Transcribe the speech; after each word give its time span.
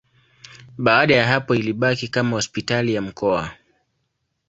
Baada 0.77 1.15
ya 1.15 1.27
hapo 1.27 1.55
ilibaki 1.55 2.07
kama 2.07 2.35
hospitali 2.35 2.93
ya 2.93 3.01
mkoa. 3.01 3.51